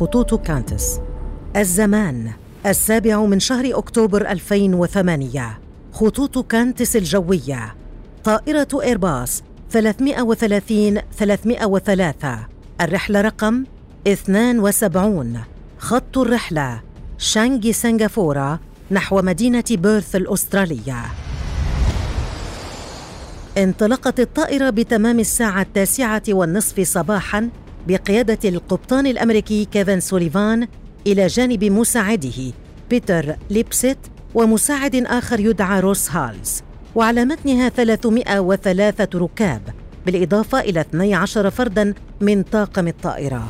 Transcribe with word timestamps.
خطوط 0.00 0.34
كانتس. 0.34 1.00
الزمان 1.56 2.30
السابع 2.66 3.24
من 3.24 3.40
شهر 3.40 3.78
أكتوبر 3.78 4.30
2008 4.30 5.58
خطوط 5.92 6.38
كانتس 6.38 6.96
الجوية. 6.96 7.74
طائرة 8.24 8.68
إيرباص 8.82 9.42
330 9.70 10.98
303 11.18 12.46
الرحلة 12.80 13.20
رقم 13.20 13.64
72 14.06 15.38
خط 15.78 16.18
الرحلة 16.18 16.80
شانغي 17.18 17.72
سنغافورة 17.72 18.60
نحو 18.90 19.22
مدينة 19.22 19.64
بيرث 19.70 20.16
الأسترالية. 20.16 21.04
انطلقت 23.58 24.20
الطائرة 24.20 24.70
بتمام 24.70 25.20
الساعة 25.20 25.62
التاسعة 25.62 26.22
والنصف 26.28 26.80
صباحاً 26.80 27.50
بقيادة 27.88 28.48
القبطان 28.48 29.06
الأمريكي 29.06 29.64
كيفن 29.64 30.00
سوليفان 30.00 30.68
إلى 31.06 31.26
جانب 31.26 31.64
مساعده 31.64 32.52
بيتر 32.90 33.36
ليبسيت 33.50 33.98
ومساعد 34.34 34.96
آخر 34.96 35.40
يدعى 35.40 35.80
روس 35.80 36.10
هالز. 36.10 36.62
وعلى 36.94 37.24
متنها 37.24 37.68
303 37.68 39.18
ركاب 39.18 39.62
بالإضافة 40.06 40.60
إلى 40.60 40.80
12 40.80 41.50
فردا 41.50 41.94
من 42.20 42.42
طاقم 42.42 42.88
الطائرة. 42.88 43.48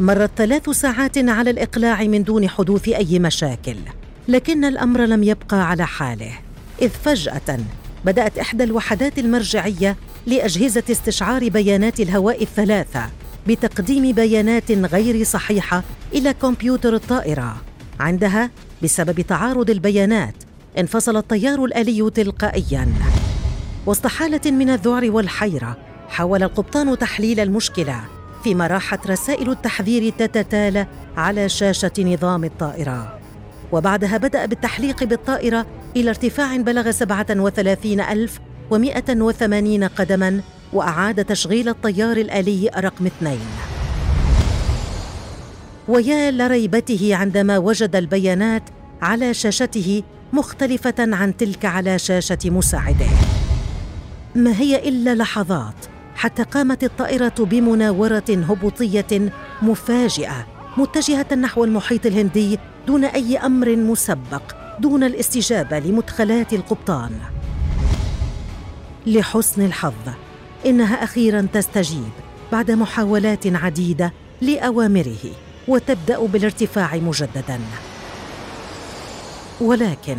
مرت 0.00 0.30
ثلاث 0.36 0.70
ساعات 0.70 1.18
على 1.18 1.50
الإقلاع 1.50 2.02
من 2.02 2.22
دون 2.24 2.48
حدوث 2.48 2.88
أي 2.88 3.18
مشاكل 3.18 3.76
لكن 4.28 4.64
الأمر 4.64 5.00
لم 5.00 5.22
يبقى 5.22 5.70
على 5.70 5.86
حاله. 5.86 6.32
إذ 6.82 6.88
فجأة 6.88 7.58
بدأت 8.04 8.38
إحدى 8.38 8.64
الوحدات 8.64 9.18
المرجعية 9.18 9.96
لأجهزة 10.26 10.82
استشعار 10.90 11.48
بيانات 11.48 12.00
الهواء 12.00 12.42
الثلاثة 12.42 13.10
بتقديم 13.46 14.12
بيانات 14.12 14.72
غير 14.72 15.24
صحيحة 15.24 15.82
إلى 16.12 16.34
كمبيوتر 16.34 16.94
الطائرة. 16.94 17.56
عندها 18.00 18.50
بسبب 18.82 19.20
تعارض 19.20 19.70
البيانات 19.70 20.34
انفصل 20.78 21.16
الطيار 21.16 21.64
الآلي 21.64 22.10
تلقائياً. 22.10 22.88
وسط 23.86 24.06
حالة 24.06 24.50
من 24.50 24.70
الذعر 24.70 25.10
والحيرة 25.10 25.76
حاول 26.08 26.42
القبطان 26.42 26.98
تحليل 26.98 27.40
المشكلة 27.40 28.00
فيما 28.44 28.66
راحت 28.66 29.06
رسائل 29.06 29.50
التحذير 29.50 30.12
تتتالى 30.12 30.86
على 31.16 31.48
شاشة 31.48 31.92
نظام 31.98 32.44
الطائرة. 32.44 33.18
وبعدها 33.72 34.16
بدأ 34.16 34.46
بالتحليق 34.46 35.04
بالطائرة 35.04 35.66
إلى 35.96 36.10
ارتفاع 36.10 36.56
بلغ 36.56 36.90
37180 38.70 39.84
قدماً 39.84 40.40
وأعاد 40.72 41.24
تشغيل 41.24 41.68
الطيار 41.68 42.16
الآلي 42.16 42.70
رقم 42.78 43.06
اثنين. 43.06 43.46
ويا 45.88 46.30
لريبته 46.30 47.16
عندما 47.16 47.58
وجد 47.58 47.96
البيانات 47.96 48.62
على 49.02 49.34
شاشته 49.34 50.02
مختلفة 50.32 50.94
عن 50.98 51.36
تلك 51.36 51.64
على 51.64 51.98
شاشة 51.98 52.38
مساعده. 52.44 53.06
ما 54.34 54.60
هي 54.60 54.88
إلا 54.88 55.14
لحظات 55.14 55.74
حتى 56.14 56.42
قامت 56.42 56.84
الطائرة 56.84 57.34
بمناورة 57.38 58.24
هبوطية 58.28 59.32
مفاجئة 59.62 60.46
متجهة 60.76 61.34
نحو 61.34 61.64
المحيط 61.64 62.06
الهندي 62.06 62.58
دون 62.86 63.04
أي 63.04 63.38
أمر 63.38 63.76
مسبق 63.76 64.42
دون 64.80 65.04
الاستجابة 65.04 65.78
لمدخلات 65.78 66.52
القبطان. 66.52 67.12
لحسن 69.06 69.64
الحظ. 69.64 69.92
إنها 70.66 71.04
أخيرا 71.04 71.46
تستجيب 71.52 72.10
بعد 72.52 72.70
محاولات 72.70 73.46
عديدة 73.46 74.12
لأوامره 74.40 75.30
وتبدأ 75.68 76.26
بالارتفاع 76.26 76.96
مجددا. 76.96 77.60
ولكن 79.60 80.16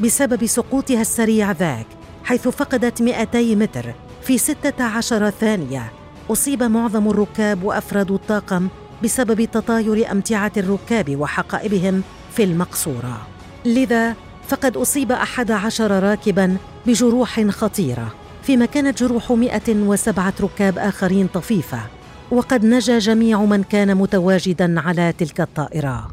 بسبب 0.00 0.46
سقوطها 0.46 1.00
السريع 1.00 1.52
ذاك 1.52 1.86
حيث 2.24 2.48
فقدت 2.48 3.02
200 3.02 3.56
متر 3.56 3.94
في 4.22 4.38
16 4.38 5.30
ثانية 5.30 5.92
أصيب 6.30 6.62
معظم 6.62 7.08
الركاب 7.08 7.62
وأفراد 7.62 8.10
الطاقم 8.10 8.68
بسبب 9.04 9.44
تطاير 9.44 10.12
أمتعة 10.12 10.52
الركاب 10.56 11.16
وحقائبهم 11.16 12.02
في 12.32 12.44
المقصورة. 12.44 13.26
لذا 13.64 14.14
فقد 14.48 14.76
أحد 15.12 15.50
عشر 15.50 16.02
راكباً 16.02 16.56
بجروح 16.88 17.40
خطيرة 17.40 18.14
فيما 18.42 18.66
كانت 18.66 19.02
جروح 19.02 19.32
107 19.32 20.32
ركاب 20.40 20.78
آخرين 20.78 21.26
طفيفة 21.26 21.78
وقد 22.30 22.64
نجا 22.64 22.98
جميع 22.98 23.44
من 23.44 23.62
كان 23.62 23.94
متواجدا 23.94 24.80
على 24.80 25.12
تلك 25.18 25.40
الطائرة. 25.40 26.10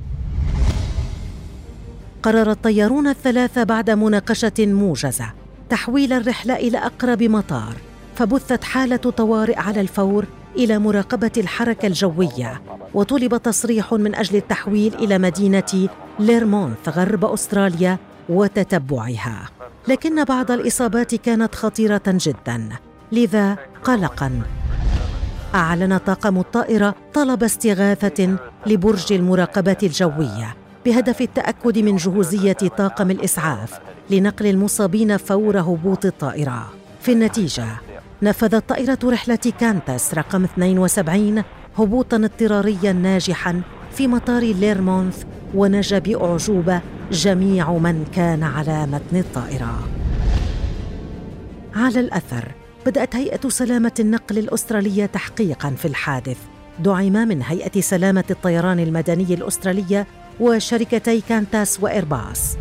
قرر 2.24 2.52
الطيارون 2.52 3.08
الثلاثة 3.08 3.64
بعد 3.64 3.90
مناقشة 3.90 4.52
موجزة 4.60 5.34
تحويل 5.70 6.14
الرحلة 6.14 6.56
إلى 6.56 6.78
أقرب 6.78 7.24
مطار 7.24 7.76
فبثت 8.16 8.64
حالة 8.64 8.96
طوارئ 8.98 9.60
على 9.60 9.82
الفور 9.82 10.26
إلى 10.56 10.80
مراقبة 10.80 11.32
الحركة 11.38 11.88
الجوية 11.88 12.62
وطلب 12.94 13.38
تصريح 13.38 13.94
من 13.94 14.16
أجل 14.16 14.36
التحويل 14.36 14.96
إلى 14.96 15.18
مدينة 15.18 15.90
ليرمونث 16.20 16.90
غرب 16.90 17.26
أستراليا 17.26 17.98
وتتبعها. 18.30 19.55
لكن 19.88 20.24
بعض 20.24 20.52
الإصابات 20.52 21.16
كانت 21.16 21.56
خطيرة 21.56 22.02
جدا. 22.08 22.70
لذا 23.12 23.58
قلقا 23.84 24.42
أعلن 25.56 25.98
طاقم 25.98 26.40
الطائرة 26.40 26.96
طلب 27.14 27.44
استغاثة 27.44 28.38
لبرج 28.66 29.14
المراقبة 29.14 29.78
الجوية 29.84 30.56
بهدف 30.86 31.22
التأكد 31.22 31.78
من 31.78 31.96
جهوزية 31.96 32.54
طاقم 32.54 33.12
الإسعاف 33.12 33.80
لنقل 34.10 34.46
المصابين 34.46 35.18
فور 35.18 35.60
هبوط 35.60 36.06
الطائرة. 36.06 36.74
في 37.02 37.12
النتيجة 37.12 37.66
نفذت 38.22 38.70
طائرة 38.70 39.00
رحلة 39.04 39.54
كانتاس 39.60 40.14
رقم 40.14 40.44
72 40.44 41.44
هبوطا 41.78 42.18
اضطراريا 42.18 42.94
ناجحا 42.94 43.62
في 43.92 44.08
مطار 44.08 44.42
ليرمونث 44.42 45.24
ونجا 45.56 46.00
بأعجوبة 46.00 46.82
جميع 47.12 47.72
من 47.72 48.06
كان 48.16 48.44
على 48.44 48.86
متن 48.86 49.18
الطائرة. 49.18 49.88
على 51.76 52.00
الأثر 52.00 52.52
بدأت 52.86 53.16
هيئة 53.16 53.50
سلامة 53.50 53.92
النقل 54.00 54.38
الأسترالية 54.38 55.06
تحقيقا 55.06 55.70
في 55.70 55.88
الحادث. 55.88 56.38
دعم 56.80 57.14
من 57.14 57.42
هيئة 57.42 57.82
سلامة 57.82 58.24
الطيران 58.32 58.80
المدني 58.80 59.34
الأسترالية 59.34 60.08
وشركتي 60.40 61.22
كانتاس 61.22 61.80
وإيرباص. 61.82 62.58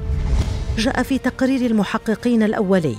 جاء 0.78 1.02
في 1.02 1.18
تقرير 1.18 1.70
المحققين 1.70 2.42
الأولي 2.42 2.96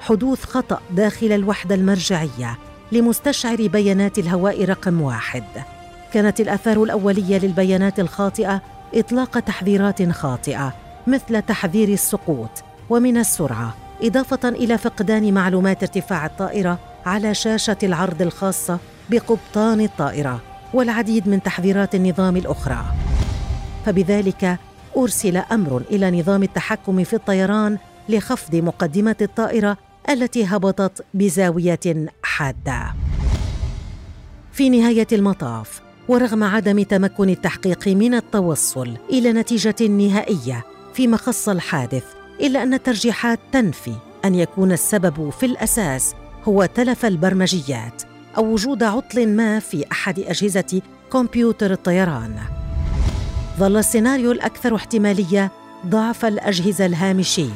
حدوث 0.00 0.44
خطأ 0.44 0.80
داخل 0.90 1.32
الوحدة 1.32 1.74
المرجعية 1.74 2.58
لمستشعر 2.92 3.66
بيانات 3.66 4.18
الهواء 4.18 4.64
رقم 4.64 5.00
واحد. 5.00 5.44
كانت 6.12 6.40
الآثار 6.40 6.82
الأولية 6.82 7.38
للبيانات 7.38 8.00
الخاطئة 8.00 8.62
إطلاق 8.94 9.40
تحذيرات 9.40 10.10
خاطئة 10.10 10.85
مثل 11.06 11.42
تحذير 11.42 11.88
السقوط 11.88 12.50
ومن 12.90 13.16
السرعة 13.16 13.74
إضافة 14.02 14.48
إلى 14.48 14.78
فقدان 14.78 15.34
معلومات 15.34 15.82
ارتفاع 15.82 16.26
الطائرة 16.26 16.78
على 17.06 17.34
شاشة 17.34 17.76
العرض 17.82 18.22
الخاصة 18.22 18.78
بقبطان 19.10 19.80
الطائرة 19.80 20.40
والعديد 20.74 21.28
من 21.28 21.42
تحذيرات 21.42 21.94
النظام 21.94 22.36
الأخرى 22.36 22.84
فبذلك 23.86 24.58
أرسل 24.96 25.36
أمر 25.36 25.82
إلى 25.90 26.20
نظام 26.20 26.42
التحكم 26.42 27.04
في 27.04 27.16
الطيران 27.16 27.78
لخفض 28.08 28.56
مقدمة 28.56 29.16
الطائرة 29.20 29.76
التي 30.10 30.44
هبطت 30.44 31.04
بزاوية 31.14 32.06
حادة. 32.22 32.94
في 34.52 34.70
نهاية 34.70 35.06
المطاف 35.12 35.80
ورغم 36.08 36.44
عدم 36.44 36.82
تمكن 36.82 37.28
التحقيق 37.28 37.88
من 37.88 38.14
التوصل 38.14 38.96
إلى 39.10 39.32
نتيجة 39.32 39.88
نهائية 39.88 40.75
فيما 40.96 41.16
خص 41.16 41.48
الحادث 41.48 42.04
إلا 42.40 42.62
أن 42.62 42.74
الترجيحات 42.74 43.38
تنفي 43.52 43.92
أن 44.24 44.34
يكون 44.34 44.72
السبب 44.72 45.30
في 45.30 45.46
الأساس 45.46 46.14
هو 46.44 46.66
تلف 46.66 47.06
البرمجيات 47.06 48.02
أو 48.36 48.52
وجود 48.52 48.82
عطل 48.82 49.28
ما 49.28 49.58
في 49.58 49.84
أحد 49.92 50.18
أجهزة 50.18 50.82
كمبيوتر 51.12 51.72
الطيران. 51.72 52.38
ظل 53.58 53.76
السيناريو 53.76 54.32
الأكثر 54.32 54.76
احتمالية 54.76 55.50
ضعف 55.86 56.24
الأجهزة 56.24 56.86
الهامشي 56.86 57.48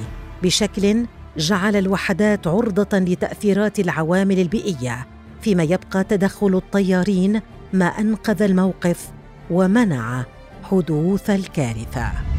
بشكل 0.43 1.07
جعل 1.37 1.77
الوحدات 1.77 2.47
عرضة 2.47 2.99
لتأثيرات 2.99 3.81
العوامل 3.81 4.39
البيئية 4.39 5.07
فيما 5.43 5.63
يبقى 5.63 6.05
تدخل 6.05 6.57
الطيارين 6.57 7.41
ما 7.73 7.87
أنقذ 7.87 8.43
الموقف 8.43 9.11
ومنع 9.51 10.25
حدوث 10.63 11.31
الكارثة 11.31 12.30